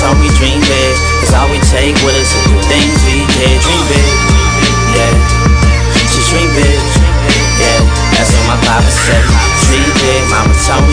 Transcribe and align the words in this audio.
told 0.00 0.20
me 0.20 0.28
dream 0.36 0.60
big. 0.60 0.94
Cause 1.20 1.32
all 1.32 1.48
we 1.48 1.58
take 1.72 1.96
with 2.04 2.16
us 2.16 2.28
is 2.28 2.44
the 2.52 2.60
things 2.68 2.96
we 3.08 3.24
did. 3.40 3.56
Dream 3.64 3.84
big, 3.88 4.12
yeah. 4.92 5.14
Just 6.12 6.28
dream 6.30 6.48
big, 6.52 6.80
yeah. 7.60 7.80
That's 8.12 8.30
what 8.36 8.44
my 8.52 8.58
papa 8.68 8.90
said. 8.90 9.24
Dream 9.68 9.88
big, 9.96 10.22
mama 10.28 10.54
told. 10.68 10.85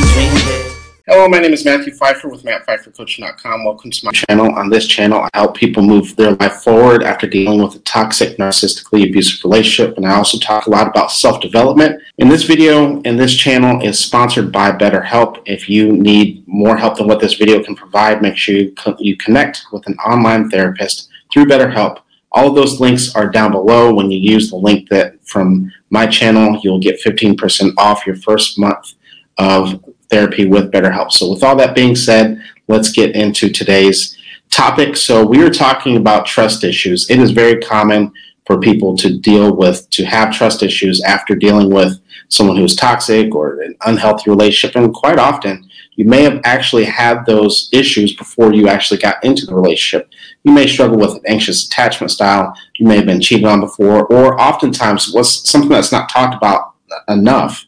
Hello, 1.05 1.27
my 1.27 1.39
name 1.39 1.51
is 1.51 1.65
Matthew 1.65 1.93
Pfeiffer 1.93 2.29
with 2.29 2.43
MattPfeifferCoaching.com. 2.43 3.65
Welcome 3.65 3.91
to 3.91 4.05
my 4.05 4.11
channel. 4.13 4.55
On 4.55 4.69
this 4.69 4.87
channel, 4.87 5.19
I 5.19 5.29
help 5.33 5.53
people 5.53 5.83
move 5.83 6.15
their 6.15 6.31
life 6.35 6.61
forward 6.61 7.03
after 7.03 7.27
dealing 7.27 7.61
with 7.61 7.75
a 7.75 7.79
toxic, 7.79 8.37
narcissistically 8.37 9.09
abusive 9.09 9.43
relationship. 9.43 9.97
And 9.97 10.05
I 10.05 10.15
also 10.15 10.39
talk 10.39 10.65
a 10.65 10.69
lot 10.69 10.87
about 10.87 11.11
self-development. 11.11 12.01
In 12.19 12.29
this 12.29 12.43
video, 12.43 13.01
and 13.01 13.19
this 13.19 13.35
channel 13.35 13.85
is 13.85 13.99
sponsored 13.99 14.49
by 14.49 14.71
BetterHelp. 14.71 15.41
If 15.45 15.67
you 15.67 15.91
need 15.91 16.47
more 16.47 16.77
help 16.77 16.97
than 16.97 17.07
what 17.07 17.19
this 17.19 17.33
video 17.33 17.61
can 17.61 17.75
provide, 17.75 18.21
make 18.21 18.37
sure 18.37 18.55
you, 18.55 18.71
co- 18.71 18.95
you 18.97 19.17
connect 19.17 19.65
with 19.73 19.85
an 19.87 19.97
online 19.97 20.49
therapist 20.49 21.09
through 21.33 21.47
BetterHelp. 21.47 21.99
All 22.31 22.47
of 22.47 22.55
those 22.55 22.79
links 22.79 23.13
are 23.13 23.27
down 23.27 23.51
below. 23.51 23.93
When 23.93 24.09
you 24.09 24.19
use 24.19 24.49
the 24.49 24.55
link 24.55 24.87
that 24.87 25.21
from 25.27 25.69
my 25.89 26.07
channel, 26.07 26.61
you'll 26.63 26.79
get 26.79 27.03
15% 27.03 27.73
off 27.77 28.07
your 28.07 28.15
first 28.15 28.57
month 28.57 28.93
of 29.37 29.83
therapy 30.13 30.45
with 30.45 30.71
BetterHelp. 30.71 31.11
So, 31.11 31.31
with 31.31 31.43
all 31.43 31.55
that 31.55 31.75
being 31.75 31.95
said, 31.95 32.41
let's 32.67 32.91
get 32.91 33.15
into 33.15 33.49
today's 33.49 34.15
topic. 34.51 34.95
So, 34.95 35.25
we 35.25 35.43
are 35.43 35.49
talking 35.49 35.97
about 35.97 36.25
trust 36.25 36.63
issues. 36.63 37.09
It 37.09 37.19
is 37.19 37.31
very 37.31 37.59
common 37.59 38.11
for 38.45 38.59
people 38.59 38.95
to 38.97 39.17
deal 39.17 39.55
with, 39.55 39.89
to 39.91 40.03
have 40.05 40.35
trust 40.35 40.61
issues 40.61 41.01
after 41.01 41.33
dealing 41.33 41.71
with 41.71 41.99
someone 42.29 42.57
who's 42.57 42.75
toxic 42.75 43.33
or 43.33 43.61
an 43.61 43.75
unhealthy 43.85 44.29
relationship. 44.29 44.75
And 44.75 44.93
quite 44.93 45.17
often, 45.17 45.67
you 45.95 46.05
may 46.05 46.23
have 46.23 46.41
actually 46.43 46.85
had 46.85 47.25
those 47.25 47.69
issues 47.71 48.15
before 48.15 48.53
you 48.53 48.67
actually 48.67 48.99
got 48.99 49.23
into 49.23 49.45
the 49.45 49.55
relationship. 49.55 50.09
You 50.43 50.51
may 50.51 50.67
struggle 50.67 50.97
with 50.97 51.11
an 51.11 51.21
anxious 51.25 51.65
attachment 51.65 52.11
style. 52.11 52.53
You 52.77 52.87
may 52.87 52.97
have 52.97 53.05
been 53.05 53.21
cheated 53.21 53.45
on 53.45 53.61
before, 53.61 54.05
or 54.07 54.39
oftentimes, 54.39 55.11
what's 55.13 55.49
something 55.49 55.69
that's 55.69 55.91
not 55.91 56.09
talked 56.09 56.35
about 56.35 56.73
enough 57.07 57.65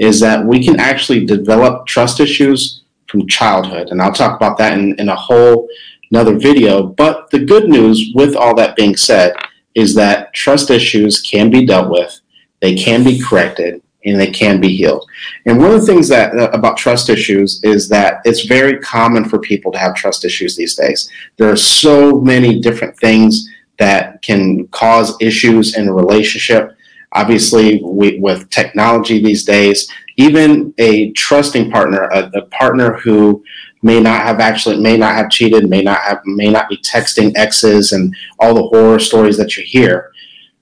is 0.00 0.18
that 0.18 0.44
we 0.44 0.64
can 0.64 0.80
actually 0.80 1.24
develop 1.24 1.86
trust 1.86 2.18
issues 2.18 2.82
from 3.06 3.28
childhood. 3.28 3.90
And 3.90 4.00
I'll 4.00 4.12
talk 4.12 4.34
about 4.34 4.56
that 4.58 4.76
in, 4.76 4.98
in 4.98 5.10
a 5.10 5.14
whole 5.14 5.68
another 6.10 6.36
video. 6.36 6.82
But 6.82 7.30
the 7.30 7.44
good 7.44 7.68
news 7.68 8.10
with 8.14 8.34
all 8.34 8.54
that 8.56 8.76
being 8.76 8.96
said 8.96 9.34
is 9.74 9.94
that 9.94 10.32
trust 10.34 10.70
issues 10.70 11.20
can 11.20 11.50
be 11.50 11.64
dealt 11.64 11.90
with, 11.90 12.20
they 12.60 12.74
can 12.74 13.04
be 13.04 13.20
corrected, 13.20 13.82
and 14.04 14.18
they 14.18 14.30
can 14.30 14.58
be 14.60 14.74
healed. 14.74 15.06
And 15.46 15.58
one 15.58 15.70
of 15.72 15.80
the 15.80 15.86
things 15.86 16.08
that 16.08 16.34
uh, 16.34 16.50
about 16.52 16.78
trust 16.78 17.10
issues 17.10 17.60
is 17.62 17.88
that 17.90 18.22
it's 18.24 18.46
very 18.46 18.78
common 18.78 19.28
for 19.28 19.38
people 19.38 19.70
to 19.72 19.78
have 19.78 19.94
trust 19.94 20.24
issues 20.24 20.56
these 20.56 20.74
days. 20.74 21.10
There 21.36 21.50
are 21.50 21.56
so 21.56 22.20
many 22.20 22.58
different 22.60 22.98
things 22.98 23.48
that 23.78 24.22
can 24.22 24.66
cause 24.68 25.16
issues 25.20 25.76
in 25.76 25.88
a 25.88 25.92
relationship 25.92 26.76
Obviously, 27.12 27.80
we, 27.82 28.18
with 28.20 28.48
technology 28.50 29.22
these 29.22 29.44
days, 29.44 29.90
even 30.16 30.72
a 30.78 31.10
trusting 31.12 31.70
partner, 31.70 32.04
a, 32.04 32.30
a, 32.34 32.42
partner 32.46 32.94
who 32.98 33.42
may 33.82 34.00
not 34.00 34.22
have 34.22 34.38
actually 34.38 34.78
may 34.78 34.96
not 34.96 35.14
have 35.14 35.30
cheated, 35.30 35.68
may 35.68 35.82
not 35.82 35.98
have 36.00 36.20
may 36.24 36.50
not 36.50 36.68
be 36.68 36.76
texting 36.78 37.32
exes 37.36 37.92
and 37.92 38.14
all 38.38 38.54
the 38.54 38.62
horror 38.62 38.98
stories 38.98 39.36
that 39.38 39.56
you 39.56 39.64
hear. 39.64 40.12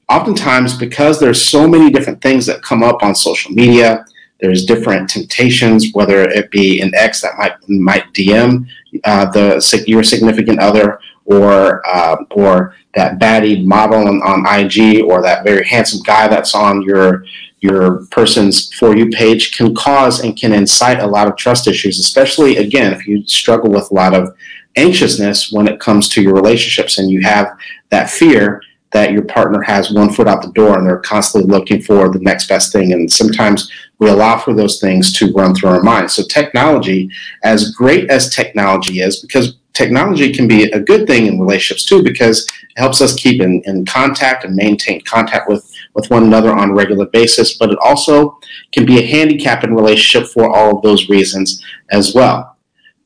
Oftentimes, 0.08 0.76
because 0.78 1.20
there's 1.20 1.44
so 1.44 1.68
many 1.68 1.90
different 1.90 2.22
things 2.22 2.46
that 2.46 2.62
come 2.62 2.82
up 2.82 3.02
on 3.02 3.14
social 3.14 3.52
media, 3.52 4.06
there's 4.40 4.64
different 4.64 5.10
temptations, 5.10 5.92
whether 5.92 6.22
it 6.22 6.50
be 6.50 6.80
an 6.80 6.92
ex 6.94 7.20
that 7.22 7.36
might 7.38 7.56
might 7.68 8.12
DM 8.14 8.66
uh, 9.04 9.30
the 9.30 9.84
your 9.86 10.02
significant 10.02 10.60
other, 10.60 11.00
or 11.24 11.86
uh, 11.86 12.16
or 12.30 12.74
that 12.94 13.18
baddie 13.18 13.64
model 13.64 14.06
on, 14.06 14.22
on 14.22 14.46
IG 14.46 15.02
or 15.04 15.22
that 15.22 15.44
very 15.44 15.64
handsome 15.66 16.02
guy 16.04 16.28
that's 16.28 16.54
on 16.54 16.82
your 16.82 17.24
your 17.60 18.06
person's 18.06 18.72
for 18.74 18.96
you 18.96 19.08
page 19.10 19.56
can 19.56 19.74
cause 19.74 20.20
and 20.20 20.36
can 20.36 20.52
incite 20.52 21.00
a 21.00 21.06
lot 21.06 21.26
of 21.26 21.36
trust 21.36 21.66
issues, 21.66 21.98
especially 21.98 22.58
again 22.58 22.92
if 22.92 23.06
you 23.06 23.26
struggle 23.26 23.70
with 23.70 23.90
a 23.90 23.94
lot 23.94 24.14
of 24.14 24.34
anxiousness 24.76 25.50
when 25.50 25.66
it 25.66 25.80
comes 25.80 26.08
to 26.08 26.22
your 26.22 26.34
relationships 26.34 26.98
and 26.98 27.10
you 27.10 27.20
have 27.20 27.56
that 27.90 28.08
fear 28.08 28.62
that 28.92 29.12
your 29.12 29.22
partner 29.22 29.60
has 29.60 29.92
one 29.92 30.10
foot 30.10 30.28
out 30.28 30.42
the 30.42 30.52
door 30.52 30.78
and 30.78 30.86
they're 30.86 30.98
constantly 31.00 31.50
looking 31.50 31.82
for 31.82 32.08
the 32.08 32.18
next 32.20 32.48
best 32.48 32.72
thing. 32.72 32.92
And 32.92 33.10
sometimes 33.10 33.70
we 33.98 34.08
allow 34.08 34.38
for 34.38 34.54
those 34.54 34.80
things 34.80 35.12
to 35.14 35.32
run 35.32 35.54
through 35.54 35.70
our 35.70 35.82
minds. 35.82 36.14
So, 36.14 36.22
technology, 36.24 37.10
as 37.44 37.72
great 37.72 38.10
as 38.10 38.34
technology 38.34 39.00
is, 39.00 39.20
because 39.20 39.58
technology 39.74 40.32
can 40.32 40.48
be 40.48 40.64
a 40.64 40.80
good 40.80 41.06
thing 41.06 41.26
in 41.26 41.38
relationships 41.38 41.84
too 41.84 42.02
because 42.02 42.44
it 42.46 42.80
helps 42.80 43.00
us 43.00 43.14
keep 43.14 43.40
in, 43.40 43.62
in 43.64 43.84
contact 43.86 44.44
and 44.44 44.56
maintain 44.56 45.00
contact 45.02 45.48
with, 45.48 45.70
with 45.94 46.10
one 46.10 46.24
another 46.24 46.52
on 46.52 46.70
a 46.70 46.74
regular 46.74 47.06
basis, 47.06 47.56
but 47.56 47.70
it 47.70 47.78
also 47.80 48.38
can 48.72 48.84
be 48.84 48.98
a 48.98 49.06
handicap 49.06 49.62
in 49.62 49.74
relationship 49.74 50.28
for 50.30 50.50
all 50.50 50.76
of 50.76 50.82
those 50.82 51.08
reasons 51.08 51.62
as 51.90 52.12
well. 52.12 52.56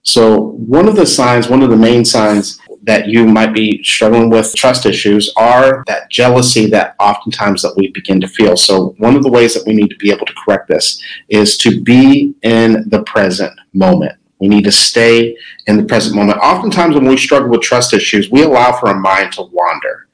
So 0.03 0.53
one 0.53 0.89
of 0.89 0.97
the 0.97 1.07
signs, 1.07 1.49
one 1.49 1.63
of 1.63 1.71
the 1.71 1.77
main 1.77 2.05
signs 2.05 2.59
that 2.83 3.09
you 3.09 3.27
might 3.27 3.55
be 3.55 3.83
struggling 3.85 4.29
with 4.29 4.55
trust 4.55 4.87
issues 4.87 5.33
are 5.37 5.85
that 5.87 6.11
jealousy 6.11 6.67
that 6.67 6.97
oftentimes 6.99 7.63
that 7.63 7.75
we 7.77 7.89
begin 7.89 8.21
to 8.21 8.29
feel. 8.29 8.57
So 8.57 8.95
one 8.99 9.15
of 9.15 9.23
the 9.23 9.31
ways 9.31 9.55
that 9.55 9.67
we 9.67 9.73
need 9.73 9.89
to 9.89 9.97
be 9.97 10.11
able 10.11 10.27
to 10.27 10.35
correct 10.45 10.69
this 10.69 11.03
is 11.29 11.57
to 11.59 11.81
be 11.81 12.35
in 12.43 12.89
the 12.89 13.03
present 13.05 13.53
moment. 13.73 14.17
We 14.41 14.49
need 14.49 14.65
to 14.65 14.73
stay 14.73 15.37
in 15.69 15.77
the 15.77 15.85
present 15.85 16.17
moment. 16.17 16.41
Oftentimes, 16.41 16.97
when 16.97 17.07
we 17.07 17.17
struggle 17.17 17.49
with 17.49 17.61
trust 17.61 17.95
issues, 17.95 18.31
we 18.31 18.43
allow 18.43 18.73
for 18.73 18.89
our 18.89 18.99
mind 18.99 19.33
to 19.35 19.43
wander. 19.43 20.09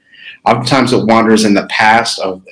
Oftentimes, 0.44 0.92
it 0.92 1.06
wanders 1.06 1.46
in 1.46 1.54
the 1.54 1.66
past 1.68 2.18
of 2.18 2.44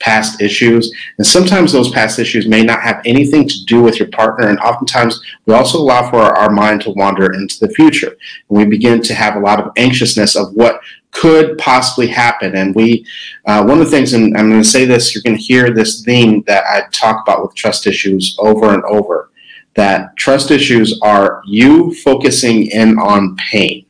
past 0.00 0.40
issues, 0.40 0.94
and 1.18 1.26
sometimes 1.26 1.72
those 1.72 1.90
past 1.90 2.18
issues 2.18 2.46
may 2.46 2.62
not 2.62 2.80
have 2.80 3.02
anything 3.04 3.48
to 3.48 3.64
do 3.64 3.82
with 3.82 3.98
your 3.98 4.08
partner. 4.08 4.48
And 4.48 4.58
oftentimes, 4.60 5.20
we 5.46 5.54
also 5.54 5.78
allow 5.78 6.08
for 6.10 6.20
our, 6.20 6.48
mind 6.50 6.80
to 6.82 6.90
wander 6.90 7.34
into 7.34 7.58
the 7.60 7.72
future, 7.74 8.16
and 8.48 8.58
we 8.58 8.64
begin 8.64 9.02
to 9.02 9.14
have 9.14 9.36
a 9.36 9.40
lot 9.40 9.60
of 9.60 9.70
anxiousness 9.76 10.34
of 10.34 10.52
what 10.54 10.80
could 11.10 11.58
possibly 11.58 12.06
happen. 12.06 12.56
And 12.56 12.74
we, 12.74 13.04
uh, 13.46 13.64
one 13.64 13.78
of 13.80 13.84
the 13.84 13.90
things, 13.90 14.12
and 14.12 14.36
I'm 14.36 14.50
going 14.50 14.62
to 14.62 14.68
say 14.68 14.84
this, 14.84 15.14
you're 15.14 15.22
going 15.22 15.36
to 15.36 15.42
hear 15.42 15.70
this 15.70 16.02
theme 16.02 16.42
that 16.46 16.64
I 16.66 16.88
talk 16.90 17.22
about 17.22 17.42
with 17.42 17.54
trust 17.54 17.86
issues 17.86 18.36
over 18.40 18.72
and 18.72 18.82
over 18.84 19.30
that 19.74 20.16
trust 20.16 20.50
issues 20.50 20.98
are 21.02 21.40
you 21.46 21.94
focusing 21.94 22.66
in 22.66 22.98
on 22.98 23.36
pain. 23.36 23.86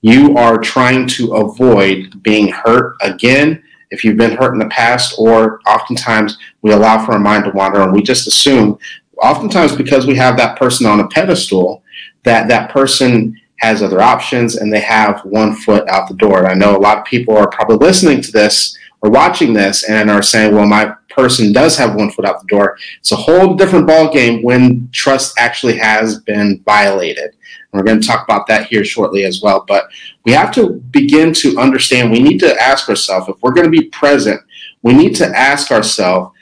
You 0.00 0.36
are 0.36 0.58
trying 0.58 1.06
to 1.08 1.34
avoid 1.34 2.20
being 2.24 2.48
hurt 2.48 2.96
again 3.00 3.62
if 3.92 4.02
you've 4.02 4.16
been 4.16 4.36
hurt 4.36 4.52
in 4.52 4.58
the 4.58 4.66
past, 4.66 5.14
or 5.18 5.60
oftentimes 5.66 6.38
we 6.62 6.72
allow 6.72 7.04
for 7.04 7.12
our 7.12 7.18
mind 7.18 7.44
to 7.44 7.50
wander 7.50 7.80
and 7.82 7.92
we 7.92 8.02
just 8.02 8.26
assume, 8.26 8.78
oftentimes 9.22 9.76
because 9.76 10.06
we 10.06 10.16
have 10.16 10.36
that 10.36 10.58
person 10.58 10.86
on 10.86 11.00
a 11.00 11.08
pedestal, 11.08 11.84
that 12.24 12.48
that 12.48 12.70
person 12.70 13.38
has 13.60 13.82
other 13.82 14.02
options 14.02 14.56
and 14.56 14.72
they 14.72 14.80
have 14.80 15.20
one 15.24 15.54
foot 15.54 15.88
out 15.88 16.08
the 16.08 16.14
door. 16.14 16.38
And 16.38 16.48
I 16.48 16.54
know 16.54 16.76
a 16.76 16.80
lot 16.80 16.98
of 16.98 17.04
people 17.04 17.36
are 17.36 17.48
probably 17.48 17.76
listening 17.76 18.20
to 18.22 18.32
this 18.32 18.76
or 19.02 19.10
watching 19.10 19.52
this 19.52 19.88
and 19.88 20.10
are 20.10 20.22
saying, 20.22 20.54
well, 20.54 20.66
my 20.66 20.94
person 21.12 21.52
does 21.52 21.76
have 21.76 21.94
one 21.94 22.10
foot 22.10 22.24
out 22.24 22.40
the 22.40 22.46
door. 22.46 22.76
It's 22.98 23.12
a 23.12 23.16
whole 23.16 23.54
different 23.54 23.88
ballgame 23.88 24.42
when 24.42 24.88
trust 24.92 25.34
actually 25.38 25.76
has 25.78 26.20
been 26.20 26.62
violated. 26.64 27.24
And 27.24 27.80
we're 27.80 27.84
going 27.84 28.00
to 28.00 28.06
talk 28.06 28.24
about 28.24 28.46
that 28.48 28.66
here 28.66 28.84
shortly 28.84 29.24
as 29.24 29.42
well. 29.42 29.64
But 29.66 29.88
we 30.24 30.32
have 30.32 30.52
to 30.54 30.70
begin 30.90 31.32
to 31.34 31.58
understand, 31.58 32.10
we 32.10 32.20
need 32.20 32.38
to 32.38 32.60
ask 32.60 32.88
ourselves, 32.88 33.28
if 33.28 33.36
we're 33.42 33.52
going 33.52 33.70
to 33.70 33.78
be 33.78 33.88
present, 33.88 34.40
we 34.82 34.92
need 34.92 35.14
to 35.16 35.26
ask 35.26 35.70
ourselves, 35.70 36.36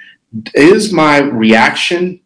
is 0.55 0.93
my 0.93 1.19
reaction 1.19 2.21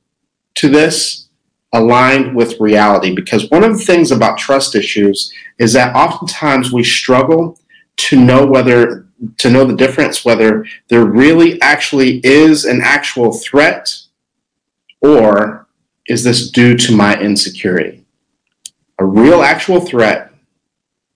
to 0.56 0.68
this 0.68 1.28
aligned 1.72 2.34
with 2.34 2.60
reality? 2.60 3.14
Because 3.14 3.50
one 3.50 3.64
of 3.64 3.76
the 3.76 3.84
things 3.84 4.12
about 4.12 4.38
trust 4.38 4.74
issues 4.74 5.32
is 5.58 5.72
that 5.72 5.94
oftentimes 5.96 6.72
we 6.72 6.84
struggle 6.84 7.58
to 7.96 8.20
know 8.20 8.46
whether 8.46 9.03
to 9.38 9.50
know 9.50 9.64
the 9.64 9.76
difference 9.76 10.24
whether 10.24 10.66
there 10.88 11.04
really 11.04 11.60
actually 11.60 12.18
is 12.24 12.64
an 12.64 12.80
actual 12.82 13.32
threat 13.32 13.96
or 15.00 15.66
is 16.08 16.24
this 16.24 16.50
due 16.50 16.76
to 16.76 16.96
my 16.96 17.18
insecurity? 17.20 18.04
A 18.98 19.04
real 19.04 19.42
actual 19.42 19.80
threat 19.80 20.32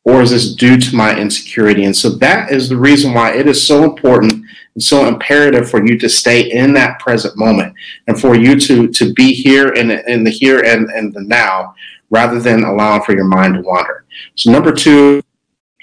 or 0.05 0.23
is 0.23 0.31
this 0.31 0.55
due 0.55 0.79
to 0.79 0.97
my 0.97 1.17
insecurity? 1.19 1.85
And 1.85 1.97
so 1.97 2.11
that 2.17 2.51
is 2.51 2.69
the 2.69 2.77
reason 2.77 3.13
why 3.13 3.33
it 3.35 3.47
is 3.47 3.65
so 3.67 3.85
important 3.85 4.33
and 4.33 4.83
so 4.83 5.07
imperative 5.07 5.69
for 5.69 5.85
you 5.85 5.99
to 5.99 6.09
stay 6.09 6.51
in 6.51 6.73
that 6.75 6.99
present 6.99 7.37
moment 7.37 7.75
and 8.07 8.19
for 8.19 8.35
you 8.35 8.59
to, 8.61 8.89
to 8.89 9.13
be 9.13 9.35
here 9.35 9.69
in, 9.69 9.91
in 9.91 10.25
the 10.25 10.31
here 10.31 10.61
and, 10.61 10.89
and 10.91 11.13
the 11.13 11.23
now 11.23 11.75
rather 12.11 12.41
than 12.41 12.65
allowing 12.65 13.03
for 13.03 13.13
your 13.13 13.25
mind 13.25 13.55
to 13.55 13.61
wander. 13.61 14.05
So 14.35 14.51
number 14.51 14.73
two, 14.73 15.23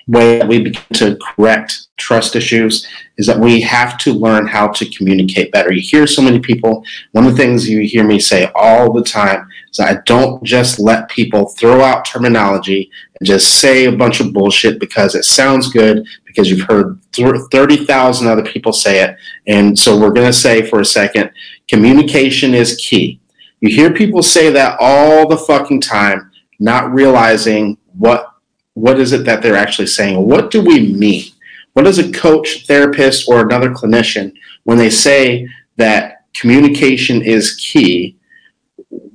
way 0.07 0.37
that 0.37 0.47
we 0.47 0.61
begin 0.61 0.83
to 0.93 1.17
correct 1.17 1.87
trust 1.97 2.35
issues 2.35 2.87
is 3.17 3.25
that 3.25 3.39
we 3.39 3.61
have 3.61 3.97
to 3.97 4.13
learn 4.13 4.45
how 4.45 4.67
to 4.67 4.89
communicate 4.89 5.51
better. 5.51 5.71
You 5.71 5.81
hear 5.81 6.05
so 6.05 6.21
many 6.21 6.39
people, 6.39 6.83
one 7.13 7.25
of 7.25 7.31
the 7.31 7.37
things 7.37 7.67
you 7.67 7.81
hear 7.87 8.03
me 8.03 8.19
say 8.19 8.51
all 8.53 8.93
the 8.93 9.03
time 9.03 9.47
is 9.71 9.79
I 9.79 10.01
don't 10.05 10.43
just 10.43 10.79
let 10.79 11.09
people 11.09 11.49
throw 11.49 11.81
out 11.81 12.05
terminology 12.05 12.91
and 13.19 13.25
just 13.25 13.59
say 13.59 13.85
a 13.85 13.91
bunch 13.91 14.19
of 14.19 14.33
bullshit 14.33 14.79
because 14.79 15.15
it 15.15 15.25
sounds 15.25 15.71
good 15.71 16.05
because 16.25 16.51
you've 16.51 16.67
heard 16.67 16.99
30,000 17.13 18.27
other 18.27 18.43
people 18.43 18.73
say 18.73 19.01
it. 19.03 19.17
And 19.47 19.77
so 19.77 19.97
we're 19.97 20.11
going 20.11 20.27
to 20.27 20.33
say 20.33 20.61
for 20.61 20.81
a 20.81 20.85
second, 20.85 21.31
communication 21.67 22.53
is 22.53 22.75
key. 22.77 23.19
You 23.61 23.69
hear 23.69 23.91
people 23.91 24.21
say 24.21 24.51
that 24.51 24.77
all 24.79 25.27
the 25.27 25.37
fucking 25.37 25.81
time, 25.81 26.31
not 26.59 26.93
realizing 26.93 27.77
what 27.97 28.34
what 28.75 28.99
is 28.99 29.13
it 29.13 29.25
that 29.25 29.41
they're 29.41 29.55
actually 29.55 29.87
saying? 29.87 30.27
What 30.27 30.51
do 30.51 30.61
we 30.61 30.93
mean? 30.93 31.31
What 31.73 31.83
does 31.83 31.97
a 31.97 32.11
coach, 32.11 32.67
therapist, 32.67 33.27
or 33.27 33.41
another 33.41 33.71
clinician 33.71 34.33
when 34.63 34.77
they 34.77 34.89
say 34.89 35.47
that 35.77 36.25
communication 36.33 37.21
is 37.21 37.55
key? 37.55 38.17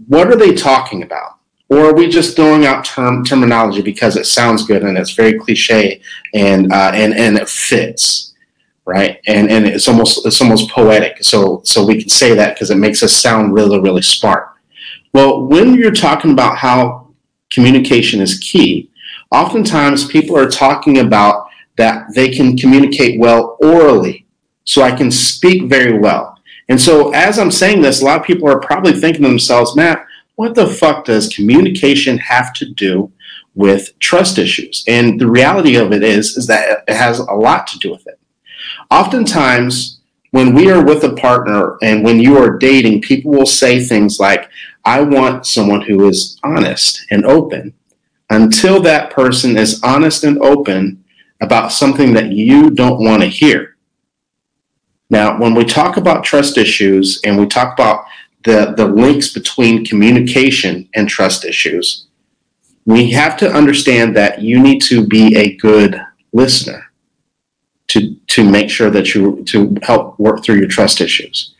What 0.09 0.29
are 0.29 0.37
they 0.37 0.55
talking 0.55 1.03
about? 1.03 1.37
Or 1.69 1.87
are 1.87 1.95
we 1.95 2.09
just 2.09 2.35
throwing 2.35 2.67
out 2.67 2.85
term 2.85 3.25
terminology 3.25 3.81
because 3.81 4.17
it 4.17 4.27
sounds 4.27 4.67
good 4.67 4.83
and 4.83 4.99
it's 4.99 5.13
very 5.13 5.39
cliche 5.39 6.01
and 6.35 6.73
uh, 6.73 6.91
and 6.93 7.15
and 7.15 7.37
it 7.37 7.49
fits, 7.49 8.35
right? 8.87 9.21
And 9.29 9.51
and 9.51 9.67
it's 9.67 9.87
almost 9.87 10.27
it's 10.27 10.41
almost 10.41 10.71
poetic. 10.71 11.23
So 11.23 11.61
so 11.65 11.87
we 11.87 12.01
can 12.01 12.09
say 12.09 12.35
that 12.35 12.55
because 12.55 12.71
it 12.71 12.77
makes 12.77 13.03
us 13.03 13.13
sound 13.13 13.55
really 13.55 13.79
really 13.79 14.03
smart. 14.03 14.49
Well, 15.13 15.47
when 15.47 15.75
you're 15.75 15.93
talking 15.93 16.33
about 16.33 16.57
how 16.57 17.15
communication 17.51 18.21
is 18.21 18.39
key, 18.39 18.90
oftentimes 19.31 20.07
people 20.07 20.37
are 20.37 20.49
talking 20.49 20.99
about 20.99 21.49
that 21.77 22.15
they 22.15 22.29
can 22.29 22.57
communicate 22.57 23.19
well 23.19 23.57
orally. 23.61 24.27
So 24.65 24.83
I 24.83 24.93
can 24.93 25.11
speak 25.11 25.69
very 25.69 25.99
well. 25.99 26.39
And 26.69 26.81
so 26.81 27.11
as 27.11 27.39
I'm 27.39 27.51
saying 27.51 27.81
this, 27.83 28.01
a 28.01 28.05
lot 28.05 28.21
of 28.21 28.27
people 28.27 28.49
are 28.49 28.61
probably 28.61 28.93
thinking 28.93 29.23
to 29.23 29.29
themselves, 29.29 29.75
Matt, 29.75 30.07
what 30.37 30.55
the 30.55 30.67
fuck 30.67 31.05
does 31.05 31.35
communication 31.35 32.19
have 32.19 32.53
to 32.55 32.71
do 32.73 33.13
with 33.55 33.99
trust 33.99 34.39
issues? 34.39 34.85
And 34.87 35.21
the 35.21 35.27
reality 35.27 35.77
of 35.77 35.93
it 35.93 36.03
is, 36.03 36.37
is 36.37 36.47
that 36.47 36.85
it 36.87 36.95
has 36.95 37.19
a 37.19 37.25
lot 37.25 37.67
to 37.69 37.79
do 37.79 37.91
with 37.91 38.07
it. 38.07 38.21
Oftentimes, 38.91 40.01
when 40.31 40.55
we 40.55 40.71
are 40.71 40.85
with 40.85 41.03
a 41.03 41.15
partner 41.17 41.77
and 41.83 42.05
when 42.05 42.21
you 42.21 42.39
are 42.39 42.57
dating, 42.57 43.03
people 43.03 43.33
will 43.33 43.47
say 43.47 43.81
things 43.81 44.21
like, 44.21 44.49
I 44.85 45.01
want 45.03 45.47
someone 45.47 45.83
who 45.83 46.09
is 46.09 46.39
honest 46.45 47.05
and 47.11 47.25
open. 47.25 47.75
Until 48.31 48.81
that 48.83 49.11
person 49.11 49.59
is 49.59 49.83
honest 49.83 50.25
and 50.25 50.39
open 50.39 51.05
about 51.41 51.73
something 51.73 52.15
that 52.15 52.33
you 52.33 52.71
don't 52.71 53.03
want 53.03 53.23
to 53.23 53.29
hear. 53.29 53.77
Now, 55.11 55.39
when 55.39 55.55
we 55.55 55.65
talk 55.65 55.97
about 55.97 56.23
trust 56.23 56.57
issues 56.57 57.21
and 57.25 57.39
we 57.39 57.47
talk 57.47 57.75
about 57.75 58.05
the, 58.45 58.73
the 58.77 58.87
links 58.87 59.33
between 59.33 59.85
communication 59.85 60.89
and 60.95 61.09
trust 61.09 61.45
issues, 61.45 62.07
we 62.87 63.11
have 63.11 63.37
to 63.39 63.51
understand 63.51 64.17
that 64.17 64.41
you 64.41 64.61
need 64.61 64.81
to 64.83 65.07
be 65.07 65.37
a 65.37 65.57
good 65.57 66.01
listener 66.33 66.91
to, 67.89 68.15
to 68.29 68.49
make 68.49 68.71
sure 68.71 68.91
that 68.91 69.15
you 69.15 69.45
to 69.47 69.77
help 69.83 70.19
work 70.19 70.45
through 70.45 70.57
your 70.57 70.69
trust 70.69 71.01
issues. 71.01 71.55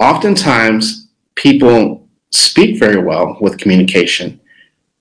Oftentimes, 0.00 1.08
people 1.34 2.08
speak 2.30 2.78
very 2.78 3.02
well 3.02 3.36
with 3.40 3.58
communication. 3.58 4.40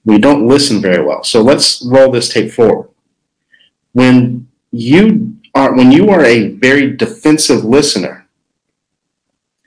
We 0.06 0.18
don't 0.18 0.48
listen 0.48 0.82
very 0.82 1.04
well. 1.04 1.24
So 1.24 1.42
let's 1.42 1.84
roll 1.86 2.12
this 2.12 2.30
tape 2.30 2.52
forward. 2.52 2.90
When 3.94 4.48
you 4.72 5.38
are 5.56 5.74
when 5.76 5.92
you 5.92 6.10
are 6.10 6.26
a 6.26 6.50
very 6.50 6.96
defensive 6.96 7.64
listener, 7.64 8.28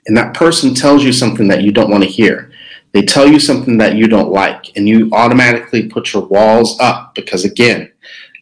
and 0.05 0.15
that 0.15 0.33
person 0.33 0.73
tells 0.73 1.03
you 1.03 1.11
something 1.11 1.47
that 1.47 1.63
you 1.63 1.71
don't 1.71 1.89
want 1.89 2.03
to 2.03 2.09
hear. 2.09 2.51
They 2.93 3.01
tell 3.01 3.27
you 3.27 3.39
something 3.39 3.77
that 3.77 3.95
you 3.95 4.07
don't 4.07 4.31
like, 4.31 4.75
and 4.75 4.87
you 4.87 5.09
automatically 5.11 5.87
put 5.87 6.13
your 6.13 6.25
walls 6.25 6.79
up 6.79 7.13
because, 7.15 7.43
again, 7.43 7.91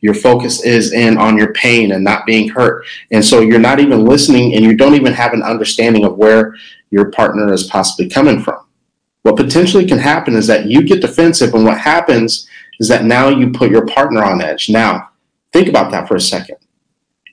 your 0.01 0.13
focus 0.13 0.63
is 0.63 0.93
in 0.93 1.17
on 1.17 1.37
your 1.37 1.51
pain 1.53 1.91
and 1.91 2.03
not 2.03 2.27
being 2.27 2.47
hurt. 2.49 2.85
And 3.11 3.25
so 3.25 3.41
you're 3.41 3.59
not 3.59 3.79
even 3.79 4.05
listening 4.05 4.53
and 4.53 4.63
you 4.63 4.75
don't 4.75 4.93
even 4.93 5.13
have 5.13 5.33
an 5.33 5.41
understanding 5.41 6.05
of 6.05 6.17
where 6.17 6.55
your 6.91 7.09
partner 7.11 7.51
is 7.51 7.63
possibly 7.63 8.07
coming 8.07 8.41
from. 8.41 8.64
What 9.25 9.37
potentially 9.37 9.87
can 9.87 9.97
happen 9.97 10.35
is 10.35 10.45
that 10.45 10.67
you 10.67 10.83
get 10.83 11.01
defensive, 11.01 11.55
and 11.55 11.65
what 11.65 11.79
happens 11.79 12.47
is 12.79 12.87
that 12.89 13.05
now 13.05 13.27
you 13.29 13.49
put 13.49 13.71
your 13.71 13.87
partner 13.87 14.23
on 14.23 14.39
edge. 14.39 14.69
Now, 14.69 15.09
think 15.51 15.67
about 15.67 15.89
that 15.89 16.07
for 16.07 16.15
a 16.15 16.21
second. 16.21 16.57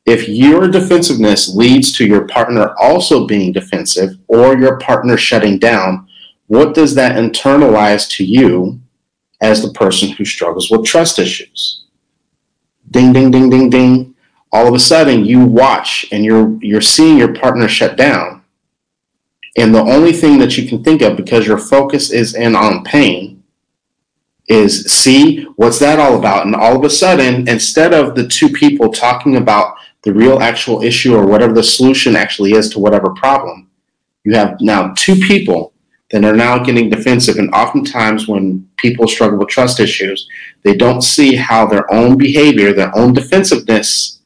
If 0.06 0.26
your 0.26 0.68
defensiveness 0.68 1.54
leads 1.54 1.92
to 1.98 2.06
your 2.06 2.26
partner 2.26 2.74
also 2.80 3.26
being 3.26 3.52
defensive 3.52 4.16
or 4.26 4.56
your 4.56 4.78
partner 4.78 5.18
shutting 5.18 5.58
down, 5.58 6.08
what 6.46 6.74
does 6.74 6.94
that 6.94 7.16
internalize 7.16 8.08
to 8.12 8.24
you 8.24 8.80
as 9.42 9.60
the 9.60 9.74
person 9.74 10.12
who 10.12 10.24
struggles 10.24 10.70
with 10.70 10.86
trust 10.86 11.18
issues? 11.18 11.84
Ding, 12.90 13.12
ding, 13.12 13.30
ding, 13.30 13.50
ding, 13.50 13.68
ding. 13.68 14.14
All 14.50 14.66
of 14.66 14.72
a 14.72 14.78
sudden, 14.78 15.26
you 15.26 15.44
watch 15.44 16.06
and 16.10 16.24
you're 16.24 16.56
you're 16.62 16.80
seeing 16.80 17.18
your 17.18 17.34
partner 17.34 17.68
shut 17.68 17.98
down, 17.98 18.41
and 19.56 19.74
the 19.74 19.80
only 19.80 20.12
thing 20.12 20.38
that 20.38 20.56
you 20.56 20.68
can 20.68 20.82
think 20.82 21.02
of 21.02 21.16
because 21.16 21.46
your 21.46 21.58
focus 21.58 22.10
is 22.10 22.34
in 22.34 22.56
on 22.56 22.84
pain 22.84 23.42
is 24.48 24.84
see 24.86 25.44
what's 25.56 25.78
that 25.78 25.98
all 25.98 26.18
about 26.18 26.46
and 26.46 26.54
all 26.54 26.76
of 26.76 26.84
a 26.84 26.90
sudden 26.90 27.48
instead 27.48 27.94
of 27.94 28.14
the 28.14 28.26
two 28.26 28.48
people 28.48 28.90
talking 28.90 29.36
about 29.36 29.76
the 30.02 30.12
real 30.12 30.40
actual 30.40 30.82
issue 30.82 31.14
or 31.14 31.26
whatever 31.26 31.52
the 31.52 31.62
solution 31.62 32.16
actually 32.16 32.52
is 32.52 32.68
to 32.70 32.80
whatever 32.80 33.10
problem, 33.10 33.70
you 34.24 34.34
have 34.34 34.60
now 34.60 34.92
two 34.96 35.14
people 35.16 35.72
that 36.10 36.24
are 36.24 36.36
now 36.36 36.58
getting 36.58 36.90
defensive. 36.90 37.36
And 37.38 37.52
oftentimes, 37.54 38.28
when 38.28 38.68
people 38.76 39.08
struggle 39.08 39.38
with 39.38 39.48
trust 39.48 39.80
issues, 39.80 40.28
they 40.62 40.76
don't 40.76 41.02
see 41.02 41.34
how 41.34 41.66
their 41.66 41.92
own 41.92 42.18
behavior, 42.18 42.72
their 42.72 42.96
own 42.96 43.14
defensiveness, 43.14 44.20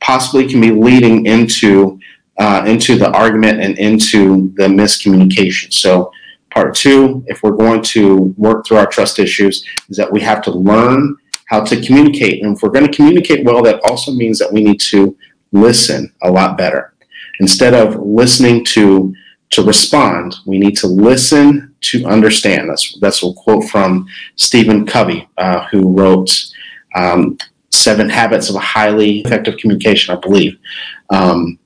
possibly 0.00 0.46
can 0.46 0.60
be 0.60 0.72
leading 0.72 1.26
into 1.26 1.98
uh, 2.38 2.64
into 2.66 2.96
the 2.96 3.10
argument 3.12 3.60
and 3.60 3.78
into 3.78 4.52
the 4.56 4.68
miscommunication. 4.68 5.72
So, 5.72 6.12
part 6.50 6.74
two, 6.74 7.24
if 7.26 7.42
we're 7.42 7.52
going 7.52 7.82
to 7.82 8.34
work 8.36 8.66
through 8.66 8.78
our 8.78 8.86
trust 8.86 9.18
issues, 9.18 9.64
is 9.88 9.96
that 9.96 10.10
we 10.10 10.20
have 10.20 10.42
to 10.42 10.50
learn 10.50 11.16
how 11.46 11.62
to 11.64 11.80
communicate. 11.80 12.42
And 12.42 12.56
if 12.56 12.62
we're 12.62 12.70
going 12.70 12.86
to 12.86 12.96
communicate 12.96 13.44
well, 13.44 13.62
that 13.62 13.80
also 13.88 14.12
means 14.12 14.38
that 14.38 14.52
we 14.52 14.62
need 14.62 14.80
to 14.80 15.16
listen 15.52 16.12
a 16.22 16.30
lot 16.30 16.58
better. 16.58 16.94
Instead 17.40 17.74
of 17.74 17.96
listening 17.96 18.64
to 18.66 19.14
to 19.48 19.62
respond, 19.62 20.34
we 20.44 20.58
need 20.58 20.76
to 20.76 20.88
listen 20.88 21.74
to 21.80 22.04
understand. 22.06 22.68
That's 22.68 22.98
that's 23.00 23.22
a 23.22 23.32
quote 23.32 23.64
from 23.64 24.06
Stephen 24.34 24.84
Covey, 24.86 25.28
uh, 25.38 25.66
who 25.68 25.92
wrote 25.92 26.30
um, 26.96 27.38
Seven 27.70 28.08
Habits 28.08 28.50
of 28.50 28.56
a 28.56 28.60
Highly 28.60 29.20
Effective 29.20 29.56
Communication, 29.58 30.16
I 30.16 30.20
believe. 30.20 30.58
Um, 31.10 31.58